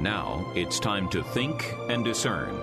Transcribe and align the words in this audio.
Now 0.00 0.50
it's 0.54 0.80
time 0.80 1.10
to 1.10 1.22
think 1.22 1.74
and 1.90 2.02
discern. 2.02 2.56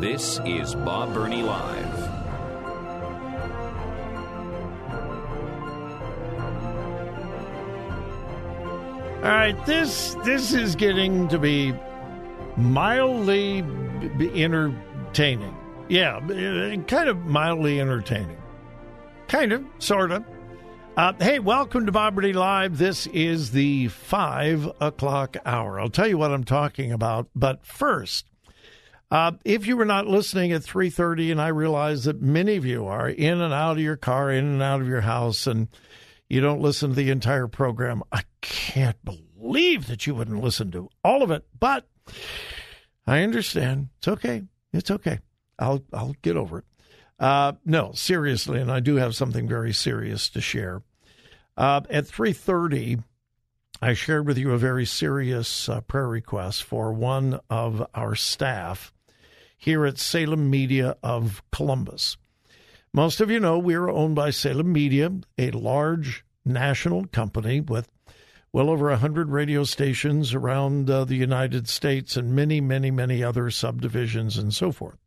This 0.00 0.38
is 0.46 0.72
Bob 0.72 1.12
Burney 1.12 1.42
Live. 1.42 1.98
All 9.16 9.30
right, 9.30 9.66
this 9.66 10.14
this 10.24 10.52
is 10.52 10.76
getting 10.76 11.26
to 11.26 11.40
be 11.40 11.74
mildly 12.56 13.64
entertaining. 14.20 15.56
Yeah, 15.88 16.20
kind 16.86 17.08
of 17.08 17.18
mildly 17.26 17.80
entertaining. 17.80 18.40
Kind 19.26 19.52
of, 19.52 19.64
sort 19.80 20.12
of. 20.12 20.24
Uh, 20.94 21.14
hey, 21.18 21.38
welcome 21.38 21.86
to 21.86 21.92
Bob 21.92 22.14
Burney 22.14 22.34
Live. 22.34 22.76
This 22.76 23.06
is 23.06 23.52
the 23.52 23.88
five 23.88 24.70
o'clock 24.78 25.38
hour. 25.46 25.80
I'll 25.80 25.88
tell 25.88 26.06
you 26.06 26.18
what 26.18 26.32
I'm 26.32 26.44
talking 26.44 26.92
about, 26.92 27.30
but 27.34 27.64
first, 27.64 28.26
uh, 29.10 29.32
if 29.42 29.66
you 29.66 29.78
were 29.78 29.86
not 29.86 30.06
listening 30.06 30.52
at 30.52 30.62
3:30, 30.62 31.30
and 31.32 31.40
I 31.40 31.48
realize 31.48 32.04
that 32.04 32.20
many 32.20 32.56
of 32.56 32.66
you 32.66 32.86
are 32.86 33.08
in 33.08 33.40
and 33.40 33.54
out 33.54 33.78
of 33.78 33.82
your 33.82 33.96
car, 33.96 34.30
in 34.30 34.44
and 34.44 34.62
out 34.62 34.82
of 34.82 34.86
your 34.86 35.00
house, 35.00 35.46
and 35.46 35.68
you 36.28 36.42
don't 36.42 36.60
listen 36.60 36.90
to 36.90 36.96
the 36.96 37.10
entire 37.10 37.48
program, 37.48 38.02
I 38.12 38.24
can't 38.42 39.02
believe 39.02 39.86
that 39.86 40.06
you 40.06 40.14
wouldn't 40.14 40.44
listen 40.44 40.70
to 40.72 40.90
all 41.02 41.22
of 41.22 41.30
it. 41.30 41.46
But 41.58 41.88
I 43.06 43.22
understand. 43.22 43.88
It's 43.96 44.08
okay. 44.08 44.42
It's 44.74 44.90
okay. 44.90 45.20
I'll 45.58 45.82
I'll 45.90 46.16
get 46.20 46.36
over 46.36 46.58
it. 46.58 46.64
Uh, 47.22 47.52
no, 47.64 47.92
seriously, 47.92 48.60
and 48.60 48.68
I 48.68 48.80
do 48.80 48.96
have 48.96 49.14
something 49.14 49.46
very 49.46 49.72
serious 49.72 50.28
to 50.30 50.40
share. 50.40 50.82
Uh, 51.56 51.82
at 51.88 52.08
three 52.08 52.32
thirty, 52.32 52.98
I 53.80 53.94
shared 53.94 54.26
with 54.26 54.38
you 54.38 54.50
a 54.50 54.58
very 54.58 54.84
serious 54.84 55.68
uh, 55.68 55.82
prayer 55.82 56.08
request 56.08 56.64
for 56.64 56.92
one 56.92 57.38
of 57.48 57.86
our 57.94 58.16
staff 58.16 58.92
here 59.56 59.86
at 59.86 59.98
Salem 59.98 60.50
Media 60.50 60.96
of 61.00 61.44
Columbus. 61.52 62.16
Most 62.92 63.20
of 63.20 63.30
you 63.30 63.38
know 63.38 63.56
we 63.56 63.74
are 63.74 63.88
owned 63.88 64.16
by 64.16 64.30
Salem 64.30 64.72
Media, 64.72 65.12
a 65.38 65.52
large 65.52 66.24
national 66.44 67.06
company 67.06 67.60
with 67.60 67.88
well 68.52 68.68
over 68.68 68.88
100 68.88 69.30
radio 69.30 69.62
stations 69.62 70.34
around 70.34 70.90
uh, 70.90 71.04
the 71.04 71.14
United 71.14 71.68
States 71.68 72.16
and 72.16 72.34
many, 72.34 72.60
many, 72.60 72.90
many 72.90 73.22
other 73.22 73.48
subdivisions 73.48 74.36
and 74.36 74.52
so 74.52 74.72
forth. 74.72 74.98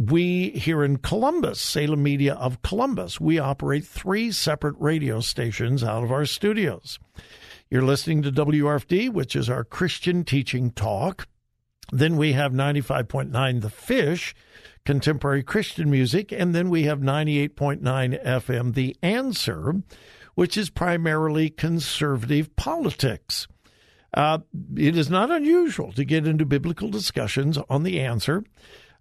We 0.00 0.48
here 0.52 0.82
in 0.82 0.96
Columbus, 0.96 1.60
Salem 1.60 2.02
Media 2.02 2.32
of 2.32 2.62
Columbus, 2.62 3.20
we 3.20 3.38
operate 3.38 3.84
three 3.84 4.32
separate 4.32 4.76
radio 4.78 5.20
stations 5.20 5.84
out 5.84 6.02
of 6.02 6.10
our 6.10 6.24
studios. 6.24 6.98
You're 7.68 7.82
listening 7.82 8.22
to 8.22 8.32
WRFD, 8.32 9.10
which 9.10 9.36
is 9.36 9.50
our 9.50 9.62
Christian 9.62 10.24
teaching 10.24 10.70
talk. 10.70 11.28
Then 11.92 12.16
we 12.16 12.32
have 12.32 12.52
95.9 12.52 13.60
The 13.60 13.68
Fish, 13.68 14.34
contemporary 14.86 15.42
Christian 15.42 15.90
music. 15.90 16.32
And 16.32 16.54
then 16.54 16.70
we 16.70 16.84
have 16.84 17.00
98.9 17.00 18.24
FM 18.24 18.72
The 18.72 18.96
Answer, 19.02 19.82
which 20.34 20.56
is 20.56 20.70
primarily 20.70 21.50
conservative 21.50 22.56
politics. 22.56 23.48
Uh, 24.14 24.38
it 24.78 24.96
is 24.96 25.10
not 25.10 25.30
unusual 25.30 25.92
to 25.92 26.06
get 26.06 26.26
into 26.26 26.46
biblical 26.46 26.88
discussions 26.88 27.58
on 27.68 27.82
The 27.82 28.00
Answer 28.00 28.44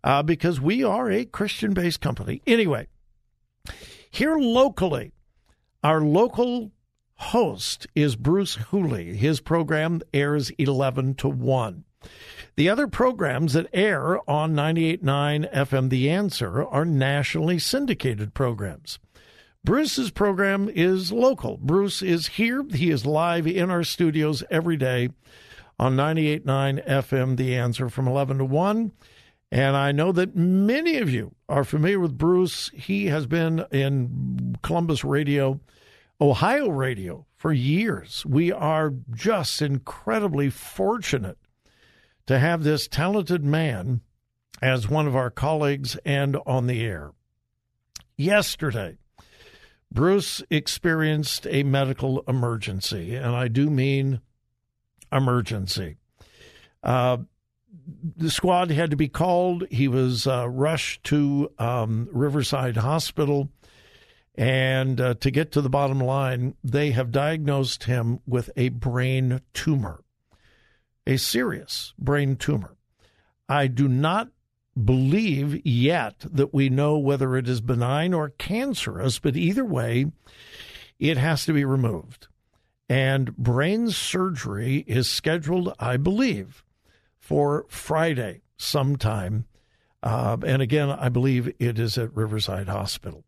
uh, 0.04 0.24
because 0.24 0.60
we 0.60 0.84
are 0.84 1.10
a 1.10 1.26
Christian 1.26 1.74
based 1.74 2.02
company. 2.02 2.42
Anyway, 2.48 2.88
here 4.10 4.38
locally, 4.38 5.12
our 5.84 6.02
local 6.02 6.72
host 7.16 7.88
is 7.96 8.16
Bruce 8.16 8.56
Hooley. 8.56 9.16
His 9.16 9.42
program 9.42 10.02
airs 10.14 10.52
11 10.52 11.16
to 11.16 11.28
1. 11.28 11.84
The 12.56 12.70
other 12.70 12.88
programs 12.88 13.54
that 13.54 13.68
air 13.74 14.20
on 14.30 14.54
98.9 14.54 15.54
FM 15.54 15.90
The 15.90 16.10
Answer 16.10 16.64
are 16.64 16.86
nationally 16.86 17.60
syndicated 17.60 18.34
programs. 18.34 19.00
Bruce's 19.64 20.10
program 20.10 20.70
is 20.70 21.12
local. 21.12 21.58
Bruce 21.58 22.02
is 22.02 22.28
here. 22.28 22.66
He 22.74 22.90
is 22.90 23.06
live 23.06 23.46
in 23.46 23.70
our 23.70 23.84
studios 23.84 24.44
every 24.50 24.78
day 24.78 25.10
on 25.78 25.96
98.9 25.96 26.86
FM 26.88 27.38
The 27.38 27.56
Answer 27.56 27.90
from 27.90 28.08
11 28.08 28.38
to 28.38 28.46
1. 28.46 28.92
And 29.52 29.76
I 29.76 29.92
know 29.92 30.12
that 30.12 30.36
many 30.36 30.98
of 30.98 31.10
you 31.10 31.36
are 31.48 31.64
familiar 31.64 32.00
with 32.00 32.18
Bruce. 32.18 32.70
He 32.74 33.08
has 33.08 33.26
been 33.26 33.66
in 33.72 34.58
Columbus 34.62 35.04
radio, 35.04 35.60
Ohio 36.22 36.70
radio 36.70 37.26
for 37.36 37.52
years. 37.52 38.26
We 38.26 38.52
are 38.52 38.94
just 39.12 39.62
incredibly 39.62 40.52
fortunate 40.52 41.38
to 42.28 42.38
have 42.38 42.64
this 42.64 42.88
talented 42.88 43.44
man 43.44 44.02
as 44.62 44.88
one 44.88 45.08
of 45.08 45.16
our 45.16 45.32
colleagues 45.32 45.98
and 46.06 46.38
on 46.46 46.68
the 46.68 46.86
air. 46.86 47.14
Yesterday, 48.18 48.98
Bruce 49.92 50.44
experienced 50.52 51.48
a 51.50 51.64
medical 51.64 52.22
emergency, 52.28 53.16
and 53.16 53.36
I 53.36 53.48
do 53.48 53.72
mean 53.72 54.22
emergency. 55.12 55.96
Uh, 56.84 57.18
the 58.16 58.32
squad 58.32 58.72
had 58.72 58.92
to 58.92 58.98
be 58.98 59.08
called. 59.08 59.66
He 59.70 59.88
was 59.88 60.28
uh, 60.28 60.48
rushed 60.50 61.04
to 61.06 61.52
um, 61.58 62.08
Riverside 62.12 62.78
Hospital. 62.78 63.50
And 64.36 65.02
uh, 65.02 65.16
to 65.16 65.32
get 65.32 65.52
to 65.54 65.62
the 65.62 65.70
bottom 65.70 66.00
line, 66.00 66.56
they 66.64 66.92
have 66.92 67.12
diagnosed 67.12 67.84
him 67.84 68.20
with 68.26 68.50
a 68.56 68.70
brain 68.70 69.42
tumor, 69.54 70.04
a 71.06 71.18
serious 71.18 71.94
brain 72.00 72.38
tumor. 72.38 72.78
I 73.50 73.68
do 73.68 73.88
not 73.88 74.30
believe 74.82 75.66
yet 75.66 76.20
that 76.20 76.54
we 76.54 76.70
know 76.70 76.98
whether 76.98 77.36
it 77.36 77.50
is 77.50 77.60
benign 77.60 78.14
or 78.14 78.30
cancerous, 78.30 79.20
but 79.20 79.36
either 79.36 79.66
way, 79.66 80.06
it 81.00 81.18
has 81.18 81.46
to 81.46 81.54
be 81.54 81.66
removed. 81.66 82.28
And 82.88 83.36
brain 83.36 83.90
surgery 83.90 84.86
is 84.88 85.10
scheduled, 85.10 85.74
I 85.80 85.98
believe, 85.98 86.64
for 87.30 87.64
Friday 87.70 88.42
sometime. 88.58 89.46
Uh, 90.02 90.36
and 90.48 90.64
again, 90.64 90.90
I 90.90 91.10
believe 91.10 91.54
it 91.60 91.78
is 91.78 91.96
at 91.96 92.16
Riverside 92.16 92.68
Hospital. 92.68 93.24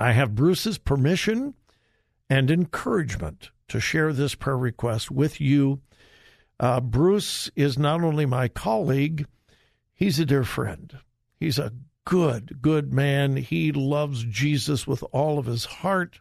I 0.00 0.10
have 0.10 0.34
Bruce's 0.34 0.78
permission 0.78 1.54
and 2.28 2.50
encouragement 2.50 3.50
to 3.68 3.78
share 3.78 4.12
this 4.12 4.34
prayer 4.34 4.58
request 4.58 5.12
with 5.12 5.40
you. 5.40 5.80
Uh, 6.58 6.80
Bruce 6.80 7.52
is 7.54 7.78
not 7.78 8.02
only 8.02 8.26
my 8.26 8.48
colleague, 8.48 9.28
he's 9.92 10.18
a 10.18 10.24
dear 10.24 10.42
friend. 10.42 10.98
He's 11.38 11.60
a 11.60 11.72
good, 12.04 12.58
good 12.60 12.92
man. 12.92 13.36
He 13.36 13.70
loves 13.70 14.24
Jesus 14.24 14.88
with 14.88 15.04
all 15.12 15.38
of 15.38 15.46
his 15.46 15.66
heart. 15.66 16.18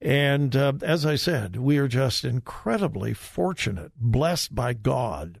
And 0.00 0.54
uh, 0.54 0.74
as 0.82 1.04
I 1.04 1.16
said, 1.16 1.56
we 1.56 1.78
are 1.78 1.88
just 1.88 2.24
incredibly 2.24 3.12
fortunate, 3.12 3.90
blessed 3.96 4.54
by 4.54 4.72
God 4.72 5.40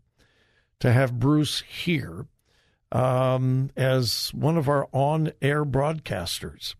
to 0.80 0.92
have 0.92 1.18
Bruce 1.18 1.62
here 1.62 2.26
um, 2.92 3.70
as 3.76 4.30
one 4.34 4.56
of 4.56 4.68
our 4.68 4.88
on 4.92 5.32
air 5.42 5.64
broadcasters. 5.64 6.74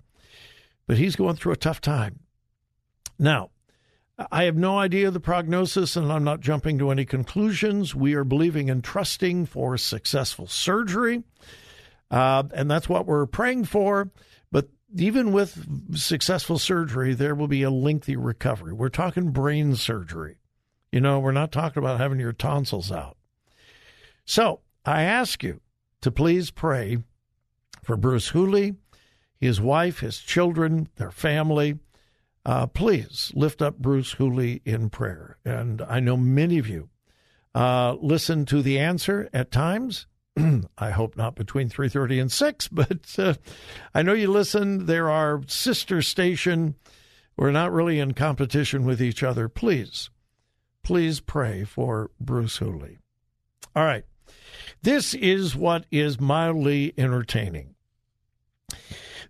But 0.87 0.99
he's 0.99 1.17
going 1.17 1.37
through 1.37 1.53
a 1.53 1.57
tough 1.57 1.81
time. 1.81 2.21
Now, 3.19 3.51
I 4.31 4.45
have 4.45 4.57
no 4.57 4.79
idea 4.79 5.11
the 5.11 5.21
prognosis, 5.21 5.97
and 5.97 6.11
I'm 6.11 6.25
not 6.25 6.41
jumping 6.41 6.79
to 6.79 6.91
any 6.91 7.05
conclusions. 7.05 7.95
We 7.95 8.15
are 8.15 8.25
believing 8.25 8.71
and 8.71 8.83
trusting 8.83 9.47
for 9.47 9.77
successful 9.77 10.47
surgery, 10.47 11.23
uh, 12.11 12.45
and 12.55 12.71
that's 12.71 12.89
what 12.89 13.05
we're 13.05 13.27
praying 13.27 13.65
for. 13.65 14.11
But 14.51 14.69
even 14.97 15.33
with 15.33 15.99
successful 15.99 16.59
surgery, 16.59 17.13
there 17.13 17.35
will 17.35 17.49
be 17.49 17.63
a 17.63 17.71
lengthy 17.71 18.17
recovery. 18.17 18.73
We're 18.73 18.89
talking 18.89 19.33
brain 19.33 19.77
surgery. 19.77 20.37
You 20.93 21.01
know, 21.01 21.19
we're 21.19 21.33
not 21.33 21.53
talking 21.53 21.83
about 21.83 22.01
having 22.01 22.21
your 22.21 22.33
tonsils 22.33 22.91
out. 22.91 23.16
So 24.27 24.61
I 24.85 25.03
ask 25.03 25.43
you 25.43 25.61
to 26.03 26.11
please 26.11 26.51
pray 26.51 26.99
for 27.83 27.97
Bruce 27.97 28.29
Hooley, 28.29 28.75
his 29.41 29.61
wife, 29.61 30.01
his 30.01 30.19
children, 30.19 30.89
their 30.97 31.11
family. 31.13 31.79
uh, 32.45 32.67
please 32.67 33.33
lift 33.35 33.61
up 33.61 33.79
Bruce 33.79 34.13
Hooley 34.13 34.63
in 34.65 34.89
prayer. 34.91 35.37
And 35.45 35.83
I 35.83 35.99
know 36.01 36.17
many 36.17 36.59
of 36.59 36.69
you 36.69 36.89
uh, 37.55 37.97
listen 38.01 38.45
to 38.47 38.63
the 38.63 38.79
answer 38.79 39.29
at 39.33 39.51
times. 39.51 40.07
I 40.79 40.91
hope 40.91 41.17
not 41.17 41.35
between 41.35 41.69
3:30 41.71 42.21
and 42.21 42.33
6, 42.33 42.69
but 42.73 43.15
uh, 43.19 43.35
I 43.95 44.03
know 44.03 44.13
you 44.13 44.31
listen. 44.31 44.87
There 44.87 45.11
are 45.11 45.43
sister 45.47 46.03
station. 46.03 46.77
We're 47.37 47.51
not 47.51 47.73
really 47.73 47.99
in 47.99 48.15
competition 48.15 48.85
with 48.85 49.01
each 49.03 49.23
other. 49.23 49.49
Please, 49.49 50.11
please 50.83 51.21
pray 51.21 51.65
for 51.65 52.11
Bruce 52.21 52.59
Hooley. 52.59 52.99
All 53.75 53.85
right. 53.85 54.05
This 54.83 55.15
is 55.15 55.57
what 55.57 55.87
is 55.91 56.21
mildly 56.21 56.95
entertaining. 56.97 57.75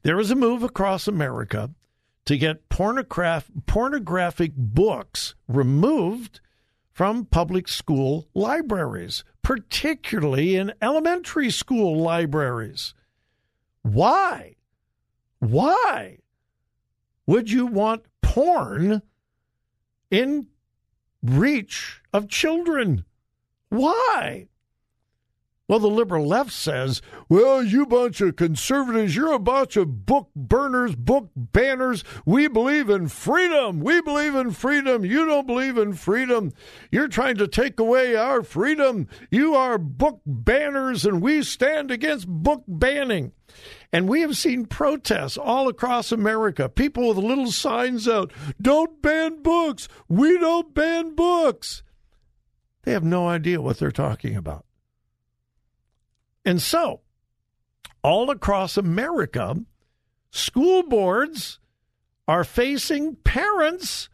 There 0.03 0.21
is 0.21 0.31
a 0.31 0.37
move 0.37 0.63
across 0.63 1.09
America 1.09 1.71
to 2.27 2.37
get 2.37 2.69
pornograph- 2.69 3.67
pornographic 3.67 4.53
books 4.57 5.35
removed 5.49 6.41
from 6.93 7.25
public 7.27 7.69
school 7.69 8.29
libraries, 8.35 9.25
particularly 9.43 10.57
in 10.57 10.73
elementary 10.81 11.51
school 11.51 12.01
libraries. 12.01 12.95
Why? 13.83 14.57
Why 15.39 16.19
would 17.27 17.51
you 17.51 17.67
want 17.67 18.07
porn 18.23 19.03
in 20.11 20.49
reach 21.23 22.03
of 22.13 22.29
children? 22.29 23.05
Why? 23.69 24.49
Well, 25.69 25.81
the 25.81 25.89
liberal 25.89 26.25
left 26.25 26.53
says, 26.53 27.03
well, 27.29 27.61
you 27.61 27.87
bunch 27.87 28.21
of 28.21 28.37
conservatives, 28.37 29.17
you're 29.17 29.33
a 29.33 29.39
bunch 29.41 29.77
of 29.77 30.07
book 30.07 30.31
burners, 30.37 30.95
book 30.95 31.31
banners. 31.35 32.05
We 32.25 32.47
believe 32.47 32.89
in 32.89 33.09
freedom. 33.09 33.81
We 33.81 34.01
believe 34.01 34.37
in 34.37 34.53
freedom. 34.53 35.05
You 35.05 35.27
don't 35.27 35.47
believe 35.47 35.77
in 35.77 35.95
freedom. 35.95 36.53
You're 36.93 37.09
trying 37.09 37.39
to 37.39 37.49
take 37.49 37.81
away 37.81 38.15
our 38.15 38.45
freedom. 38.45 39.09
You 39.29 39.57
are 39.57 39.77
book 39.77 40.21
banners, 40.25 41.05
and 41.05 41.21
we 41.21 41.43
stand 41.43 41.91
against 41.91 42.29
book 42.29 42.63
banning. 42.69 43.33
And 43.93 44.09
we 44.09 44.21
have 44.21 44.37
seen 44.37 44.67
protests 44.67 45.37
all 45.37 45.69
across 45.69 46.13
America. 46.13 46.69
People 46.69 47.09
with 47.09 47.19
little 47.19 47.51
signs 47.51 48.07
out, 48.07 48.33
don't 48.63 49.03
ban 49.03 49.43
books. 49.43 49.89
We 50.09 50.39
don't 50.39 50.73
ban 50.75 51.17
books. 51.17 51.83
They 52.85 52.93
have 52.93 53.03
no 53.03 53.27
idea 53.27 53.61
what 53.61 53.79
they're 53.79 53.91
talking 53.91 54.37
about. 54.37 54.66
And 56.47 56.63
so, 56.63 57.01
all 58.03 58.31
across 58.31 58.77
America, 58.77 59.57
school 60.31 60.85
boards 60.85 61.59
are 62.29 62.45
facing 62.45 63.17
parents 63.17 64.09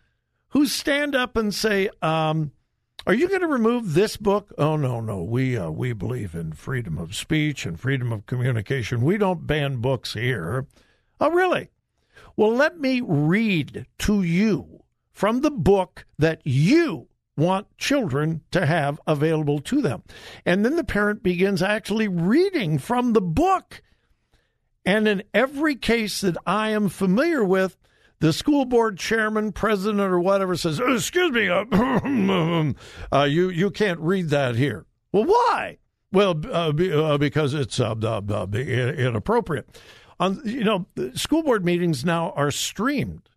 who 0.48 0.64
stand 0.66 1.14
up 1.14 1.36
and 1.36 1.54
say, 1.54 1.90
um, 2.00 2.52
"Are 3.06 3.12
you 3.12 3.28
going 3.28 3.42
to 3.42 3.46
remove 3.46 3.92
this 3.92 4.16
book?" 4.16 4.50
Oh 4.56 4.76
no, 4.76 5.02
no, 5.02 5.22
we 5.22 5.58
uh, 5.58 5.70
we 5.70 5.92
believe 5.92 6.34
in 6.34 6.54
freedom 6.54 6.96
of 6.96 7.14
speech 7.14 7.66
and 7.66 7.78
freedom 7.78 8.12
of 8.12 8.24
communication. 8.24 9.02
We 9.02 9.18
don't 9.18 9.46
ban 9.46 9.76
books 9.76 10.14
here. 10.14 10.66
Oh, 11.20 11.30
really? 11.30 11.68
Well, 12.34 12.54
let 12.54 12.80
me 12.80 13.02
read 13.02 13.84
to 13.98 14.22
you 14.22 14.84
from 15.12 15.42
the 15.42 15.50
book 15.50 16.06
that 16.18 16.40
you 16.44 17.08
want 17.36 17.76
children 17.78 18.42
to 18.50 18.66
have 18.66 19.00
available 19.06 19.60
to 19.60 19.80
them. 19.80 20.02
And 20.44 20.64
then 20.64 20.76
the 20.76 20.84
parent 20.84 21.22
begins 21.22 21.62
actually 21.62 22.08
reading 22.08 22.78
from 22.78 23.12
the 23.12 23.20
book. 23.20 23.82
And 24.84 25.06
in 25.08 25.22
every 25.32 25.76
case 25.76 26.20
that 26.20 26.36
I 26.46 26.70
am 26.70 26.88
familiar 26.88 27.44
with, 27.44 27.76
the 28.22 28.32
school 28.32 28.64
board 28.64 28.98
chairman, 28.98 29.50
president, 29.50 30.00
or 30.00 30.20
whatever 30.20 30.54
says, 30.54 30.80
oh, 30.80 30.94
"Excuse 30.94 31.32
me, 31.32 31.48
uh, 31.48 31.64
uh, 33.12 33.24
you 33.24 33.48
you 33.48 33.68
can't 33.68 33.98
read 33.98 34.28
that 34.28 34.54
here." 34.54 34.86
Well, 35.10 35.24
why? 35.24 35.78
Well, 36.12 36.40
uh, 36.46 36.72
uh, 36.72 37.18
because 37.18 37.52
it's 37.52 37.80
uh, 37.80 37.96
inappropriate. 38.52 39.68
You 40.44 40.62
know, 40.62 40.86
school 41.14 41.42
board 41.42 41.64
meetings 41.64 42.04
now 42.04 42.30
are 42.36 42.52
streamed 42.52 43.28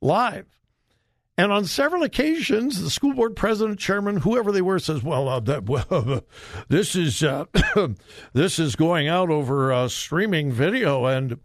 live 0.00 0.46
and 1.40 1.52
on 1.52 1.64
several 1.64 2.02
occasions, 2.02 2.82
the 2.82 2.90
school 2.90 3.14
board 3.14 3.34
president, 3.34 3.78
chairman, 3.78 4.18
whoever 4.18 4.52
they 4.52 4.60
were, 4.60 4.78
says, 4.78 5.02
"Well, 5.02 5.26
uh, 5.26 5.40
that, 5.40 5.64
well 5.70 6.22
this 6.68 6.94
is 6.94 7.22
uh, 7.22 7.46
this 8.34 8.58
is 8.58 8.76
going 8.76 9.08
out 9.08 9.30
over 9.30 9.72
uh, 9.72 9.88
streaming 9.88 10.52
video," 10.52 11.06
and 11.06 11.38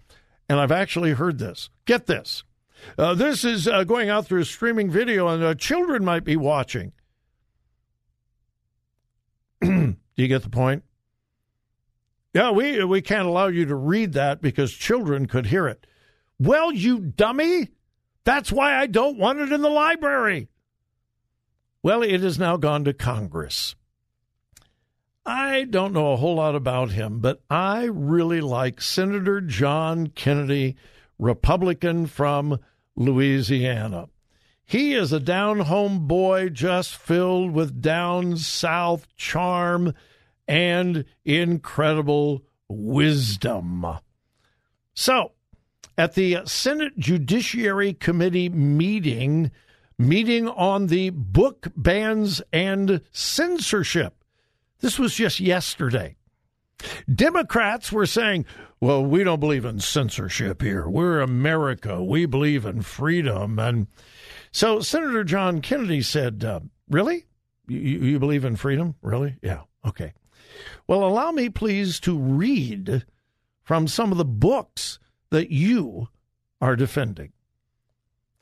and 0.49 0.59
I've 0.59 0.73
actually 0.73 1.13
heard 1.13 1.39
this. 1.39 1.69
Get 1.85 2.07
this, 2.07 2.43
uh, 2.97 3.13
this 3.13 3.45
is 3.45 3.69
uh, 3.69 3.85
going 3.85 4.09
out 4.09 4.25
through 4.25 4.43
streaming 4.43 4.91
video, 4.91 5.29
and 5.29 5.41
uh, 5.41 5.55
children 5.55 6.03
might 6.03 6.25
be 6.25 6.35
watching. 6.35 6.91
Do 9.61 9.95
you 10.17 10.27
get 10.27 10.43
the 10.43 10.49
point? 10.49 10.83
Yeah, 12.33 12.51
we 12.51 12.83
we 12.83 13.01
can't 13.01 13.27
allow 13.27 13.47
you 13.47 13.63
to 13.67 13.75
read 13.75 14.11
that 14.11 14.41
because 14.41 14.73
children 14.73 15.25
could 15.25 15.45
hear 15.45 15.69
it. 15.69 15.87
Well, 16.37 16.73
you 16.73 16.99
dummy. 16.99 17.69
That's 18.25 18.51
why 18.51 18.75
I 18.75 18.87
don't 18.87 19.17
want 19.17 19.39
it 19.39 19.51
in 19.51 19.61
the 19.61 19.69
library. 19.69 20.49
Well, 21.81 22.01
it 22.01 22.21
has 22.21 22.39
now 22.39 22.57
gone 22.57 22.83
to 22.85 22.93
Congress. 22.93 23.75
I 25.25 25.63
don't 25.63 25.93
know 25.93 26.13
a 26.13 26.17
whole 26.17 26.35
lot 26.35 26.55
about 26.55 26.91
him, 26.91 27.19
but 27.19 27.41
I 27.49 27.85
really 27.85 28.41
like 28.41 28.81
Senator 28.81 29.41
John 29.41 30.07
Kennedy, 30.07 30.75
Republican 31.17 32.07
from 32.07 32.59
Louisiana. 32.95 34.09
He 34.65 34.93
is 34.93 35.13
a 35.13 35.19
down 35.19 35.59
home 35.59 36.07
boy 36.07 36.49
just 36.49 36.95
filled 36.95 37.51
with 37.51 37.81
down 37.81 38.37
south 38.37 39.07
charm 39.15 39.93
and 40.47 41.05
incredible 41.23 42.43
wisdom. 42.67 43.85
So, 44.95 45.33
at 45.97 46.15
the 46.15 46.39
Senate 46.45 46.97
Judiciary 46.97 47.93
Committee 47.93 48.49
meeting, 48.49 49.51
meeting 49.97 50.47
on 50.47 50.87
the 50.87 51.09
book 51.11 51.67
bans 51.75 52.41
and 52.51 53.01
censorship. 53.11 54.23
This 54.79 54.99
was 54.99 55.15
just 55.15 55.39
yesterday. 55.39 56.17
Democrats 57.13 57.91
were 57.91 58.05
saying, 58.05 58.45
well, 58.81 59.03
we 59.03 59.23
don't 59.23 59.39
believe 59.39 59.65
in 59.65 59.79
censorship 59.79 60.61
here. 60.61 60.87
We're 60.87 61.21
America. 61.21 62.03
We 62.03 62.25
believe 62.25 62.65
in 62.65 62.81
freedom. 62.81 63.57
And 63.57 63.87
so 64.51 64.81
Senator 64.81 65.23
John 65.23 65.61
Kennedy 65.61 66.01
said, 66.01 66.43
uh, 66.43 66.59
Really? 66.89 67.25
You, 67.67 67.79
you 67.79 68.19
believe 68.19 68.45
in 68.45 68.55
freedom? 68.55 68.95
Really? 69.01 69.37
Yeah. 69.41 69.61
Okay. 69.85 70.13
Well, 70.87 71.03
allow 71.03 71.31
me, 71.31 71.49
please, 71.49 71.99
to 72.01 72.17
read 72.17 73.05
from 73.63 73.87
some 73.87 74.11
of 74.11 74.17
the 74.17 74.25
books 74.25 74.99
that 75.35 75.51
you 75.51 76.07
are 76.61 76.77
defending. 76.77 77.33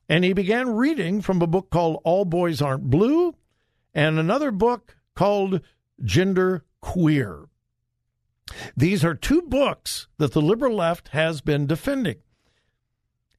And 0.08 0.24
he 0.24 0.32
began 0.32 0.76
reading 0.76 1.22
from 1.22 1.42
a 1.42 1.48
book 1.48 1.72
called 1.72 2.00
All 2.04 2.24
Boys 2.24 2.62
Aren't 2.62 2.92
Blue 2.92 3.34
and 3.96 4.20
another 4.20 4.52
book 4.52 4.96
called 5.16 5.62
Gender 6.04 6.66
Queer. 6.82 7.46
These 8.78 9.04
are 9.04 9.16
two 9.16 9.42
books 9.42 10.08
that 10.20 10.34
the 10.34 10.42
liberal 10.42 10.76
left 10.76 11.08
has 11.10 11.42
been 11.42 11.66
defending. 11.66 12.18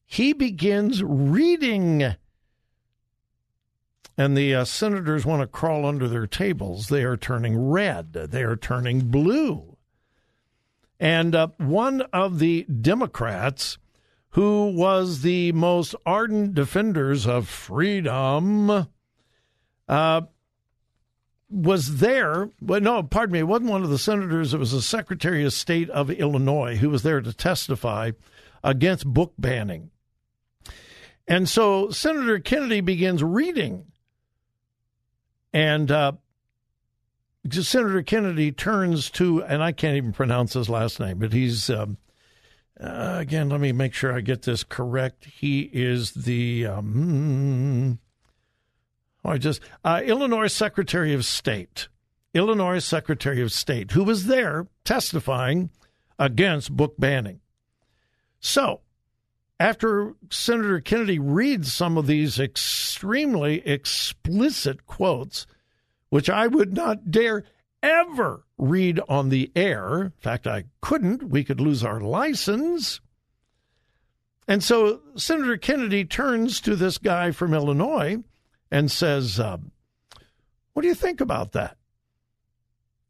He 0.04 0.32
begins 0.32 1.00
reading, 1.04 2.16
and 4.18 4.36
the 4.36 4.52
uh, 4.52 4.64
senators 4.64 5.24
want 5.24 5.42
to 5.42 5.46
crawl 5.46 5.86
under 5.86 6.08
their 6.08 6.26
tables. 6.26 6.88
They 6.88 7.04
are 7.04 7.16
turning 7.16 7.56
red, 7.56 8.14
they 8.14 8.42
are 8.42 8.56
turning 8.56 9.10
blue. 9.10 9.73
And 11.00 11.34
uh, 11.34 11.48
one 11.58 12.02
of 12.12 12.38
the 12.38 12.64
Democrats 12.64 13.78
who 14.30 14.72
was 14.74 15.22
the 15.22 15.52
most 15.52 15.94
ardent 16.04 16.54
defenders 16.54 17.26
of 17.26 17.48
freedom 17.48 18.88
uh, 19.88 20.20
was 21.48 21.98
there. 21.98 22.50
Well, 22.60 22.80
no, 22.80 23.02
pardon 23.02 23.32
me, 23.32 23.38
it 23.40 23.44
wasn't 23.44 23.70
one 23.70 23.84
of 23.84 23.90
the 23.90 23.98
senators. 23.98 24.52
It 24.52 24.58
was 24.58 24.72
the 24.72 24.82
Secretary 24.82 25.44
of 25.44 25.52
State 25.52 25.88
of 25.90 26.10
Illinois 26.10 26.76
who 26.76 26.90
was 26.90 27.02
there 27.02 27.20
to 27.20 27.32
testify 27.32 28.10
against 28.64 29.06
book 29.06 29.34
banning. 29.38 29.90
And 31.28 31.48
so 31.48 31.90
Senator 31.90 32.38
Kennedy 32.38 32.80
begins 32.80 33.22
reading. 33.22 33.86
And 35.52 35.90
uh, 35.92 36.12
Senator 37.50 38.02
Kennedy 38.02 38.52
turns 38.52 39.10
to, 39.10 39.42
and 39.44 39.62
I 39.62 39.72
can't 39.72 39.96
even 39.96 40.12
pronounce 40.12 40.54
his 40.54 40.68
last 40.68 40.98
name, 40.98 41.18
but 41.18 41.32
he's, 41.32 41.68
um, 41.68 41.98
uh, 42.80 43.16
again, 43.18 43.50
let 43.50 43.60
me 43.60 43.72
make 43.72 43.92
sure 43.92 44.16
I 44.16 44.20
get 44.20 44.42
this 44.42 44.64
correct. 44.64 45.26
He 45.26 45.70
is 45.72 46.12
the, 46.12 46.66
um, 46.66 47.98
oh, 49.24 49.30
I 49.30 49.38
just, 49.38 49.60
uh, 49.84 50.00
Illinois 50.04 50.46
Secretary 50.46 51.12
of 51.12 51.24
State. 51.24 51.88
Illinois 52.32 52.80
Secretary 52.80 53.40
of 53.40 53.52
State, 53.52 53.92
who 53.92 54.02
was 54.02 54.26
there 54.26 54.66
testifying 54.84 55.70
against 56.18 56.76
book 56.76 56.94
banning. 56.98 57.40
So, 58.40 58.80
after 59.60 60.14
Senator 60.30 60.80
Kennedy 60.80 61.18
reads 61.18 61.72
some 61.72 61.96
of 61.96 62.06
these 62.06 62.40
extremely 62.40 63.66
explicit 63.66 64.84
quotes, 64.86 65.46
which 66.14 66.30
I 66.30 66.46
would 66.46 66.74
not 66.74 67.10
dare 67.10 67.42
ever 67.82 68.44
read 68.56 69.00
on 69.08 69.30
the 69.30 69.50
air. 69.56 70.02
In 70.02 70.12
fact, 70.20 70.46
I 70.46 70.66
couldn't. 70.80 71.24
We 71.24 71.42
could 71.42 71.60
lose 71.60 71.82
our 71.82 71.98
license. 72.00 73.00
And 74.46 74.62
so 74.62 75.00
Senator 75.16 75.56
Kennedy 75.56 76.04
turns 76.04 76.60
to 76.60 76.76
this 76.76 76.98
guy 76.98 77.32
from 77.32 77.52
Illinois 77.52 78.18
and 78.70 78.92
says, 78.92 79.40
uh, 79.40 79.56
What 80.72 80.82
do 80.82 80.86
you 80.86 80.94
think 80.94 81.20
about 81.20 81.50
that? 81.50 81.78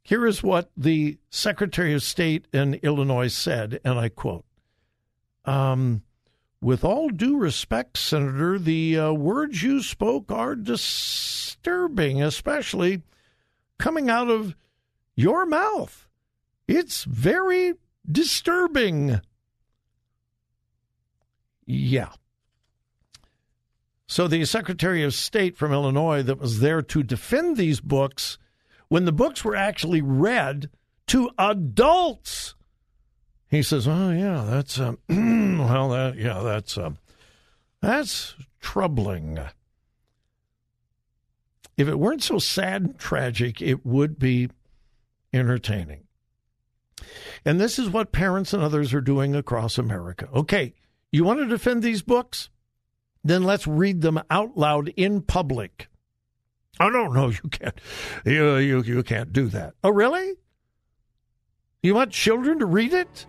Here 0.03 0.27
is 0.27 0.43
what 0.43 0.71
the 0.75 1.19
Secretary 1.29 1.93
of 1.93 2.03
State 2.03 2.47
in 2.55 2.73
Illinois 2.77 3.29
said, 3.29 3.81
and 3.85 3.99
I 3.99 4.09
quote 4.09 4.47
um, 5.45 6.05
With 6.64 6.83
all 6.83 7.11
due 7.11 7.37
respect, 7.37 7.99
Senator, 7.99 8.59
the 8.59 8.99
uh, 8.99 9.12
words 9.12 9.62
you 9.62 9.83
spoke 9.83 10.33
are 10.33 10.56
disturbing, 10.56 12.23
especially 12.23 13.02
coming 13.78 14.09
out 14.09 14.30
of 14.30 14.56
your 15.14 15.44
mouth. 15.44 16.09
It's 16.66 17.04
very 17.04 17.75
disturbing. 18.11 19.21
Yeah. 21.66 22.12
So 24.06 24.26
the 24.26 24.47
Secretary 24.47 25.02
of 25.04 25.12
State 25.12 25.59
from 25.59 25.71
Illinois 25.71 26.23
that 26.23 26.40
was 26.40 26.61
there 26.61 26.80
to 26.80 27.02
defend 27.02 27.59
these 27.59 27.83
books, 27.83 28.38
when 28.88 29.04
the 29.04 29.12
books 29.12 29.44
were 29.44 29.54
actually 29.54 30.00
read 30.00 30.71
to 31.09 31.28
adults, 31.38 32.54
he 33.49 33.63
says, 33.63 33.87
"Oh 33.87 34.11
yeah, 34.11 34.45
that's 34.49 34.79
uh, 34.79 34.95
well, 35.09 35.89
that 35.91 36.17
yeah, 36.17 36.41
that's 36.43 36.77
uh, 36.77 36.91
that's 37.81 38.35
troubling." 38.61 39.39
If 41.77 41.89
it 41.89 41.99
weren't 41.99 42.23
so 42.23 42.39
sad 42.39 42.83
and 42.83 42.99
tragic, 42.99 43.61
it 43.61 43.85
would 43.85 44.19
be 44.19 44.49
entertaining. 45.33 46.05
And 47.45 47.61
this 47.61 47.79
is 47.79 47.91
what 47.91 48.13
parents 48.13 48.53
and 48.53 48.63
others 48.63 48.95
are 48.95 49.01
doing 49.01 49.35
across 49.35 49.77
America. 49.77 50.29
Okay, 50.33 50.75
you 51.11 51.25
want 51.25 51.41
to 51.41 51.47
defend 51.47 51.83
these 51.83 52.03
books? 52.03 52.49
Then 53.23 53.43
let's 53.43 53.67
read 53.67 54.03
them 54.03 54.21
out 54.31 54.57
loud 54.57 54.89
in 54.97 55.23
public. 55.23 55.89
Oh 56.81 56.89
no, 56.89 57.09
no, 57.09 57.29
you 57.29 57.49
can't. 57.51 57.81
You, 58.25 58.57
you, 58.57 58.83
you 58.83 59.03
can't 59.03 59.33
do 59.33 59.49
that. 59.49 59.75
Oh 59.83 59.91
really? 59.91 60.35
You 61.83 61.95
want 61.95 62.13
children 62.13 62.59
to 62.61 62.67
read 62.67 62.93
it? 62.93 63.27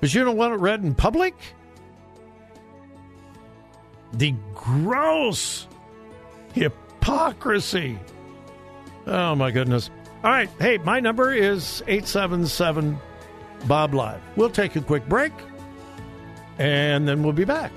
But 0.00 0.14
you 0.14 0.24
don't 0.24 0.36
want 0.36 0.54
it 0.54 0.58
read 0.58 0.82
in 0.82 0.94
public? 0.94 1.34
The 4.12 4.34
gross 4.54 5.66
hypocrisy. 6.54 7.98
Oh 9.06 9.34
my 9.34 9.50
goodness. 9.50 9.90
All 10.24 10.30
right. 10.30 10.48
Hey, 10.58 10.78
my 10.78 11.00
number 11.00 11.32
is 11.32 11.82
877 11.86 12.98
Bob 13.66 13.94
Live. 13.94 14.20
We'll 14.36 14.50
take 14.50 14.76
a 14.76 14.80
quick 14.80 15.08
break 15.08 15.32
and 16.58 17.06
then 17.06 17.22
we'll 17.22 17.32
be 17.32 17.44
back. 17.44 17.72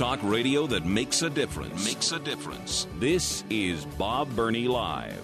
Talk 0.00 0.20
radio 0.22 0.66
that 0.68 0.86
makes 0.86 1.20
a 1.20 1.28
difference. 1.28 1.84
Makes 1.84 2.12
a 2.12 2.18
difference. 2.18 2.86
This 2.98 3.44
is 3.50 3.84
Bob 3.84 4.34
Burney 4.34 4.66
Live. 4.66 5.22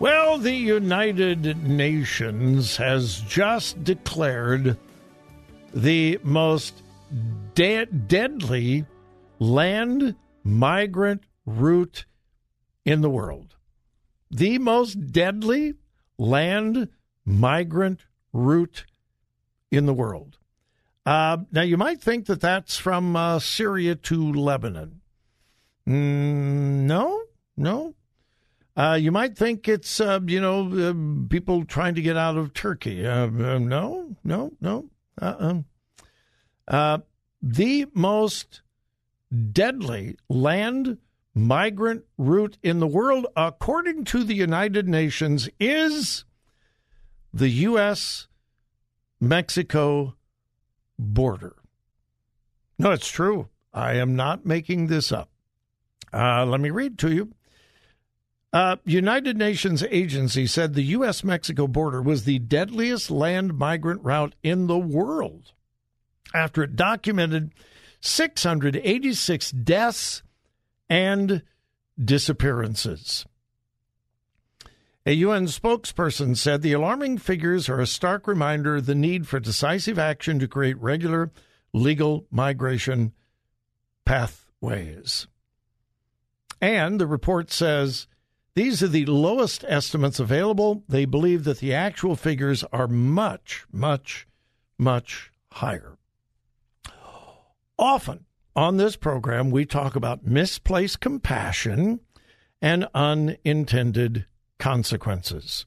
Well, 0.00 0.38
the 0.38 0.52
United 0.52 1.62
Nations 1.68 2.76
has 2.78 3.20
just 3.20 3.84
declared 3.84 4.76
the 5.72 6.18
most 6.24 6.82
de- 7.54 7.86
deadly 7.86 8.86
land 9.38 10.16
migrant 10.42 11.22
route 11.46 12.06
in 12.84 13.02
the 13.02 13.10
world. 13.10 13.54
The 14.32 14.58
most 14.58 15.12
deadly 15.12 15.74
land 16.18 16.88
migrant 17.28 18.06
route 18.32 18.86
in 19.70 19.86
the 19.86 19.94
world. 19.94 20.38
Uh, 21.04 21.38
now, 21.52 21.62
you 21.62 21.76
might 21.76 22.00
think 22.00 22.26
that 22.26 22.40
that's 22.40 22.76
from 22.76 23.16
uh, 23.16 23.38
Syria 23.38 23.94
to 23.94 24.32
Lebanon. 24.32 25.00
Mm, 25.86 26.84
no, 26.86 27.22
no. 27.56 27.94
Uh, 28.76 28.98
you 29.00 29.10
might 29.10 29.36
think 29.36 29.68
it's, 29.68 30.00
uh, 30.00 30.20
you 30.26 30.40
know, 30.40 30.90
uh, 30.90 31.28
people 31.28 31.64
trying 31.64 31.94
to 31.94 32.02
get 32.02 32.16
out 32.16 32.36
of 32.36 32.52
Turkey. 32.52 33.06
Uh, 33.06 33.26
no, 33.26 34.16
no, 34.22 34.52
no. 34.60 34.88
Uh-uh. 35.20 36.98
the 37.42 37.86
most 37.92 38.62
deadly 39.52 40.16
land 40.28 40.98
migrant 41.34 42.04
route 42.16 42.56
in 42.62 42.78
the 42.78 42.86
world, 42.86 43.26
according 43.36 44.04
to 44.04 44.22
the 44.22 44.34
United 44.34 44.88
Nations, 44.88 45.48
is 45.58 46.24
the 47.38 47.48
U.S. 47.50 48.26
Mexico 49.20 50.14
border. 50.98 51.54
No, 52.78 52.90
it's 52.90 53.08
true. 53.08 53.48
I 53.72 53.94
am 53.94 54.16
not 54.16 54.44
making 54.44 54.88
this 54.88 55.12
up. 55.12 55.30
Uh, 56.12 56.44
let 56.44 56.60
me 56.60 56.70
read 56.70 56.98
to 56.98 57.12
you. 57.12 57.32
Uh, 58.52 58.76
United 58.84 59.36
Nations 59.36 59.84
agency 59.84 60.46
said 60.46 60.74
the 60.74 60.82
U.S. 60.82 61.22
Mexico 61.22 61.66
border 61.66 62.02
was 62.02 62.24
the 62.24 62.38
deadliest 62.38 63.10
land 63.10 63.56
migrant 63.56 64.02
route 64.02 64.34
in 64.42 64.66
the 64.66 64.78
world 64.78 65.52
after 66.34 66.62
it 66.62 66.74
documented 66.74 67.52
686 68.00 69.50
deaths 69.52 70.22
and 70.88 71.42
disappearances. 72.02 73.26
A 75.08 75.12
UN 75.12 75.46
spokesperson 75.46 76.36
said 76.36 76.60
the 76.60 76.74
alarming 76.74 77.16
figures 77.16 77.70
are 77.70 77.80
a 77.80 77.86
stark 77.86 78.26
reminder 78.28 78.76
of 78.76 78.84
the 78.84 78.94
need 78.94 79.26
for 79.26 79.40
decisive 79.40 79.98
action 79.98 80.38
to 80.38 80.46
create 80.46 80.76
regular 80.82 81.32
legal 81.72 82.26
migration 82.30 83.14
pathways. 84.04 85.26
And 86.60 87.00
the 87.00 87.06
report 87.06 87.50
says 87.50 88.06
these 88.52 88.82
are 88.82 88.88
the 88.88 89.06
lowest 89.06 89.64
estimates 89.66 90.20
available. 90.20 90.84
They 90.90 91.06
believe 91.06 91.44
that 91.44 91.60
the 91.60 91.72
actual 91.72 92.14
figures 92.14 92.62
are 92.64 92.86
much, 92.86 93.64
much, 93.72 94.28
much 94.76 95.32
higher. 95.52 95.96
Often 97.78 98.26
on 98.54 98.76
this 98.76 98.96
program, 98.96 99.50
we 99.50 99.64
talk 99.64 99.96
about 99.96 100.26
misplaced 100.26 101.00
compassion 101.00 102.00
and 102.60 102.86
unintended 102.94 104.26
consequences. 104.58 105.66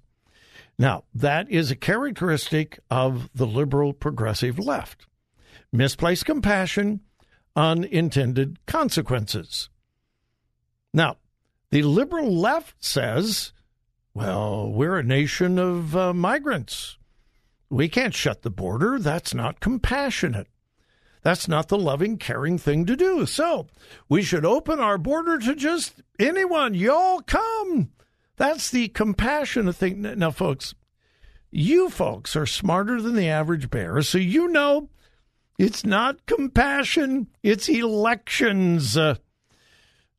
Now, 0.77 1.03
that 1.13 1.49
is 1.49 1.69
a 1.71 1.75
characteristic 1.75 2.79
of 2.89 3.29
the 3.33 3.47
liberal 3.47 3.93
progressive 3.93 4.57
left 4.59 5.07
misplaced 5.73 6.25
compassion, 6.25 6.99
unintended 7.55 8.59
consequences. 8.65 9.69
Now, 10.93 11.17
the 11.69 11.83
liberal 11.83 12.35
left 12.35 12.83
says, 12.83 13.53
well, 14.13 14.69
we're 14.69 14.97
a 14.97 15.03
nation 15.03 15.57
of 15.57 15.95
uh, 15.95 16.13
migrants. 16.13 16.97
We 17.69 17.87
can't 17.87 18.13
shut 18.13 18.41
the 18.41 18.49
border. 18.49 18.99
That's 18.99 19.33
not 19.33 19.61
compassionate. 19.61 20.47
That's 21.23 21.47
not 21.47 21.69
the 21.69 21.77
loving, 21.77 22.17
caring 22.17 22.57
thing 22.57 22.85
to 22.87 22.95
do. 22.95 23.25
So 23.25 23.67
we 24.09 24.23
should 24.23 24.43
open 24.43 24.79
our 24.79 24.97
border 24.97 25.37
to 25.39 25.55
just 25.55 26.01
anyone. 26.19 26.73
Y'all 26.73 27.21
come. 27.21 27.91
That's 28.37 28.69
the 28.69 28.87
compassionate 28.89 29.75
thing. 29.75 30.01
Now, 30.01 30.31
folks, 30.31 30.73
you 31.51 31.89
folks 31.89 32.35
are 32.35 32.45
smarter 32.45 33.01
than 33.01 33.15
the 33.15 33.27
average 33.27 33.69
bear, 33.69 34.01
so 34.01 34.17
you 34.17 34.47
know 34.47 34.89
it's 35.57 35.85
not 35.85 36.25
compassion, 36.25 37.27
it's 37.43 37.69
elections. 37.69 38.97
Uh, 38.97 39.15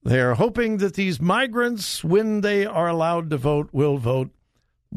they're 0.02 0.34
hoping 0.34 0.78
that 0.78 0.94
these 0.94 1.20
migrants, 1.20 2.04
when 2.04 2.42
they 2.42 2.66
are 2.66 2.88
allowed 2.88 3.30
to 3.30 3.36
vote, 3.38 3.70
will 3.72 3.98
vote 3.98 4.30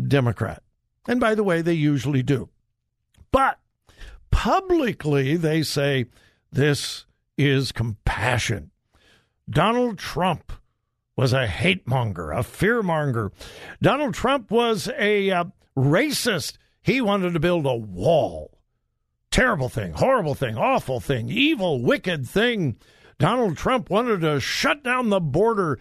Democrat. 0.08 0.62
And 1.08 1.20
by 1.20 1.36
the 1.36 1.44
way, 1.44 1.62
they 1.62 1.74
usually 1.74 2.24
do. 2.24 2.50
But 3.32 3.60
publicly, 4.32 5.38
they 5.38 5.62
say 5.62 6.08
this 6.52 7.06
is 7.38 7.72
compassion. 7.72 8.72
Donald 9.50 9.98
Trump 10.00 10.52
was 11.16 11.34
a 11.34 11.48
hate 11.48 11.88
monger, 11.88 12.32
a 12.32 12.44
fear 12.44 12.84
monger. 12.84 13.32
Donald 13.82 14.14
Trump 14.14 14.52
was 14.52 14.90
a 14.98 15.32
uh, 15.32 15.46
racist. 15.78 16.58
He 16.82 17.02
wanted 17.02 17.34
to 17.34 17.40
build 17.40 17.66
a 17.66 17.76
wall. 17.76 18.60
Terrible 19.32 19.70
thing, 19.70 19.94
horrible 19.94 20.36
thing, 20.36 20.58
awful 20.58 21.00
thing, 21.00 21.30
evil, 21.30 21.82
wicked 21.82 22.28
thing. 22.28 22.78
Donald 23.18 23.58
Trump 23.58 23.90
wanted 23.90 24.22
to 24.22 24.40
shut 24.40 24.84
down 24.84 25.10
the 25.10 25.20
border. 25.20 25.80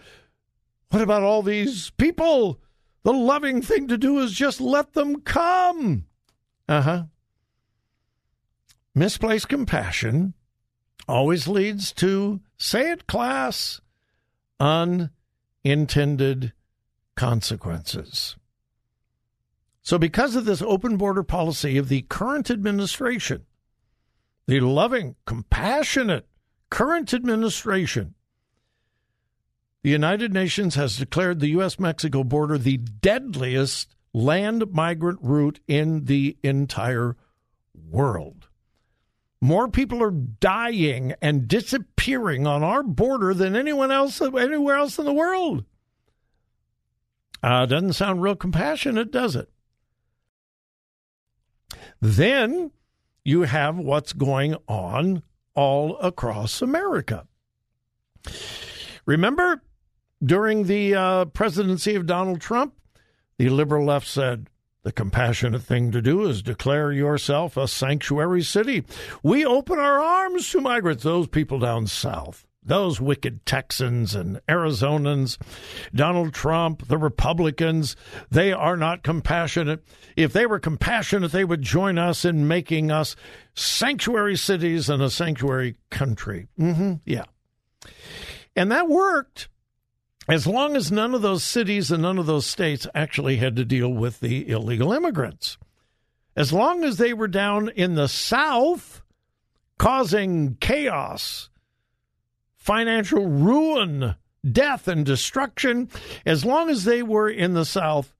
What 0.89 1.01
about 1.01 1.23
all 1.23 1.41
these 1.41 1.89
people? 1.91 2.61
The 3.03 3.13
loving 3.13 3.61
thing 3.61 3.87
to 3.89 3.97
do 3.97 4.19
is 4.19 4.31
just 4.31 4.59
let 4.59 4.93
them 4.93 5.21
come. 5.21 6.05
Uh 6.67 6.81
huh. 6.81 7.03
Misplaced 8.93 9.49
compassion 9.49 10.33
always 11.07 11.47
leads 11.47 11.91
to, 11.93 12.39
say 12.57 12.91
it, 12.91 13.07
class, 13.07 13.81
unintended 15.65 16.53
consequences. 17.15 18.35
So, 19.81 19.97
because 19.97 20.35
of 20.35 20.45
this 20.45 20.61
open 20.61 20.97
border 20.97 21.23
policy 21.23 21.77
of 21.77 21.89
the 21.89 22.01
current 22.03 22.49
administration, 22.49 23.45
the 24.47 24.59
loving, 24.59 25.15
compassionate 25.25 26.27
current 26.69 27.13
administration, 27.13 28.15
the 29.83 29.91
United 29.91 30.33
Nations 30.33 30.75
has 30.75 30.97
declared 30.97 31.39
the 31.39 31.49
U.S. 31.49 31.79
Mexico 31.79 32.23
border 32.23 32.57
the 32.57 32.77
deadliest 32.77 33.95
land 34.13 34.71
migrant 34.71 35.19
route 35.21 35.59
in 35.67 36.05
the 36.05 36.37
entire 36.41 37.15
world. 37.75 38.44
More 39.45 39.67
people 39.67 40.01
are 40.01 40.09
dying 40.09 41.13
and 41.21 41.47
disappearing 41.47 42.47
on 42.47 42.63
our 42.63 42.81
border 42.81 43.31
than 43.31 43.55
anyone 43.55 43.91
else 43.91 44.19
anywhere 44.19 44.75
else 44.75 44.97
in 44.97 45.05
the 45.05 45.13
world. 45.13 45.65
Uh, 47.43 47.67
doesn't 47.67 47.93
sound 47.93 48.23
real 48.23 48.35
compassionate, 48.35 49.11
does 49.11 49.35
it? 49.35 49.51
Then 52.01 52.71
you 53.23 53.43
have 53.43 53.77
what's 53.77 54.13
going 54.13 54.55
on 54.67 55.21
all 55.53 55.99
across 55.99 56.63
America. 56.63 57.27
Remember, 59.05 59.61
during 60.23 60.63
the 60.63 60.95
uh, 60.95 61.25
presidency 61.25 61.93
of 61.93 62.07
Donald 62.07 62.41
Trump, 62.41 62.73
the 63.37 63.49
liberal 63.49 63.85
left 63.85 64.07
said, 64.07 64.49
the 64.85 64.91
compassionate 64.91 65.63
thing 65.63 65.91
to 65.91 65.99
do 65.99 66.27
is 66.27 66.43
declare 66.43 66.91
yourself 66.91 67.57
a 67.57 67.67
sanctuary 67.67 68.43
city. 68.43 68.83
We 69.23 69.43
open 69.43 69.79
our 69.79 69.99
arms 69.99 70.47
to 70.51 70.61
migrants, 70.61 71.03
those 71.03 71.27
people 71.27 71.57
down 71.57 71.87
south, 71.87 72.45
those 72.61 73.01
wicked 73.01 73.47
Texans 73.47 74.13
and 74.13 74.39
Arizonans, 74.47 75.39
Donald 75.95 76.35
Trump, 76.35 76.87
the 76.87 76.99
Republicans, 76.99 77.95
they 78.29 78.53
are 78.53 78.77
not 78.77 79.01
compassionate. 79.01 79.83
If 80.15 80.33
they 80.33 80.45
were 80.45 80.59
compassionate, 80.59 81.31
they 81.31 81.45
would 81.45 81.63
join 81.63 81.97
us 81.97 82.23
in 82.23 82.47
making 82.47 82.91
us 82.91 83.15
sanctuary 83.55 84.35
cities 84.35 84.87
and 84.87 85.01
a 85.01 85.09
sanctuary 85.09 85.77
country. 85.89 86.45
Mm-hmm, 86.59 86.93
yeah. 87.05 87.25
And 88.55 88.71
that 88.71 88.87
worked 88.87 89.49
as 90.27 90.47
long 90.47 90.75
as 90.75 90.91
none 90.91 91.13
of 91.13 91.21
those 91.21 91.43
cities 91.43 91.91
and 91.91 92.01
none 92.01 92.17
of 92.17 92.25
those 92.25 92.45
states 92.45 92.87
actually 92.95 93.37
had 93.37 93.55
to 93.55 93.65
deal 93.65 93.89
with 93.89 94.19
the 94.19 94.49
illegal 94.49 94.91
immigrants. 94.91 95.57
As 96.35 96.51
long 96.51 96.83
as 96.83 96.97
they 96.97 97.13
were 97.13 97.27
down 97.27 97.69
in 97.69 97.95
the 97.95 98.07
South 98.07 99.01
causing 99.77 100.55
chaos, 100.59 101.49
financial 102.55 103.27
ruin, 103.27 104.15
death, 104.49 104.87
and 104.87 105.05
destruction, 105.05 105.89
as 106.25 106.43
long 106.43 106.69
as 106.69 106.83
they 106.83 107.03
were 107.03 107.29
in 107.29 107.53
the 107.53 107.65
South, 107.65 108.13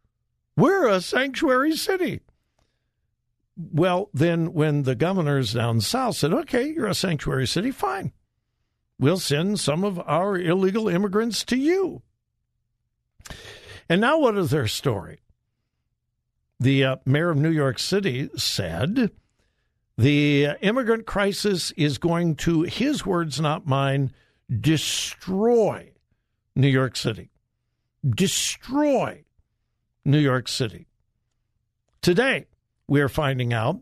we're 0.55 0.87
a 0.87 1.01
sanctuary 1.01 1.75
city. 1.75 2.21
Well, 3.57 4.09
then 4.13 4.53
when 4.53 4.83
the 4.83 4.95
governors 4.95 5.53
down 5.53 5.81
south 5.81 6.17
said, 6.17 6.33
okay, 6.33 6.71
you're 6.71 6.87
a 6.87 6.93
sanctuary 6.93 7.47
city, 7.47 7.71
fine 7.71 8.11
we'll 8.99 9.19
send 9.19 9.59
some 9.59 9.83
of 9.83 9.99
our 9.99 10.37
illegal 10.37 10.87
immigrants 10.87 11.43
to 11.45 11.57
you. 11.57 12.01
And 13.89 14.01
now, 14.01 14.19
what 14.19 14.37
is 14.37 14.51
their 14.51 14.67
story? 14.67 15.21
The 16.59 16.83
uh, 16.83 16.95
mayor 17.05 17.29
of 17.29 17.37
New 17.37 17.51
York 17.51 17.79
City 17.79 18.29
said 18.35 19.11
the 19.97 20.49
immigrant 20.61 21.05
crisis 21.05 21.71
is 21.71 21.97
going 21.97 22.35
to, 22.37 22.63
his 22.63 23.05
words, 23.05 23.39
not 23.39 23.67
mine, 23.67 24.11
destroy 24.59 25.91
New 26.55 26.67
York 26.67 26.95
City. 26.95 27.29
Destroy 28.07 29.23
New 30.03 30.19
York 30.19 30.47
City. 30.47 30.87
Today, 32.01 32.45
we 32.87 33.01
are 33.01 33.09
finding 33.09 33.53
out 33.53 33.81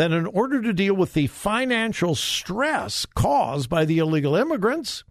that 0.00 0.12
in 0.12 0.24
order 0.24 0.62
to 0.62 0.72
deal 0.72 0.94
with 0.94 1.12
the 1.12 1.26
financial 1.26 2.14
stress 2.14 3.04
caused 3.04 3.68
by 3.68 3.84
the 3.84 3.98
illegal 3.98 4.34
immigrants, 4.34 5.04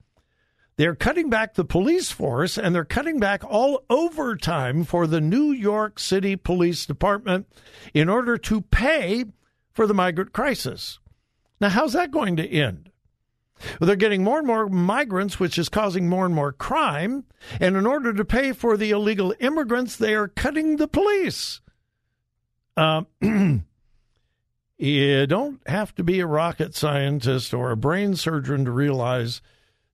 they're 0.77 0.95
cutting 0.95 1.29
back 1.29 1.53
the 1.53 1.63
police 1.63 2.09
force 2.09 2.57
and 2.57 2.73
they're 2.73 2.83
cutting 2.83 3.19
back 3.19 3.43
all 3.45 3.85
overtime 3.87 4.83
for 4.83 5.05
the 5.05 5.21
New 5.21 5.51
York 5.51 5.99
City 5.99 6.35
Police 6.35 6.87
Department 6.87 7.45
in 7.93 8.09
order 8.09 8.35
to 8.39 8.61
pay 8.61 9.25
for 9.71 9.85
the 9.85 9.93
migrant 9.93 10.33
crisis. 10.33 10.97
Now, 11.61 11.69
how's 11.69 11.93
that 11.93 12.09
going 12.09 12.35
to 12.37 12.49
end? 12.49 12.89
Well, 13.79 13.85
they're 13.85 13.95
getting 13.95 14.23
more 14.23 14.39
and 14.39 14.47
more 14.47 14.69
migrants, 14.69 15.39
which 15.39 15.59
is 15.59 15.69
causing 15.69 16.09
more 16.09 16.25
and 16.25 16.33
more 16.33 16.51
crime. 16.51 17.25
And 17.59 17.77
in 17.77 17.85
order 17.85 18.11
to 18.11 18.25
pay 18.25 18.53
for 18.53 18.75
the 18.75 18.89
illegal 18.89 19.35
immigrants, 19.39 19.97
they 19.97 20.15
are 20.15 20.29
cutting 20.29 20.77
the 20.77 20.87
police. 20.87 21.61
Uh, 22.75 23.03
You 24.79 25.27
don't 25.27 25.59
have 25.67 25.93
to 25.95 26.05
be 26.05 26.21
a 26.21 26.25
rocket 26.25 26.73
scientist 26.73 27.53
or 27.53 27.69
a 27.69 27.77
brain 27.77 28.15
surgeon 28.15 28.63
to 28.63 28.71
realize 28.71 29.41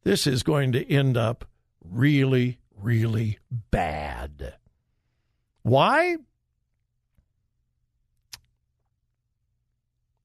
this 0.03 0.27
is 0.27 0.43
going 0.43 0.73
to 0.73 0.93
end 0.93 1.17
up 1.17 1.45
really, 1.83 2.59
really 2.79 3.39
bad. 3.49 4.53
Why? 5.63 6.17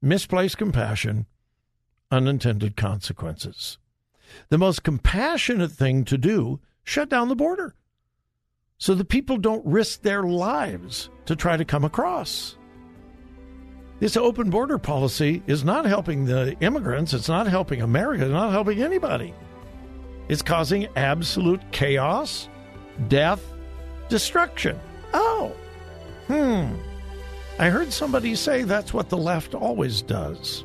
Misplaced 0.03 0.59
compassion, 0.59 1.25
unintended 2.11 2.77
consequences. 2.77 3.79
The 4.51 4.59
most 4.59 4.83
compassionate 4.83 5.73
thing 5.73 6.05
to 6.05 6.19
do, 6.19 6.61
shut 6.85 7.09
down 7.09 7.31
the 7.31 7.35
border 7.35 7.75
so 8.77 8.95
the 8.95 9.07
people 9.07 9.39
don't 9.39 9.65
risk 9.65 10.03
their 10.03 10.23
lives 10.23 11.09
to 11.25 11.35
try 11.35 11.57
to 11.57 11.65
come 11.65 11.85
across. 11.85 12.59
This 14.01 14.17
open 14.17 14.49
border 14.49 14.79
policy 14.79 15.43
is 15.47 15.63
not 15.63 15.85
helping 15.85 16.25
the 16.25 16.57
immigrants. 16.61 17.13
It's 17.13 17.29
not 17.29 17.47
helping 17.47 17.83
America. 17.83 18.25
It's 18.25 18.33
not 18.33 18.51
helping 18.51 18.83
anybody. 18.83 19.35
It's 20.29 20.41
causing 20.41 20.89
absolute 20.97 21.61
chaos, 21.71 22.49
death, 23.09 23.43
destruction. 24.09 24.81
Oh, 25.13 25.53
hmm. 26.29 26.75
I 27.59 27.69
heard 27.69 27.93
somebody 27.93 28.35
say 28.37 28.63
that's 28.63 28.95
what 28.95 29.11
the 29.11 29.19
left 29.19 29.55
always 29.55 30.01
does. 30.01 30.65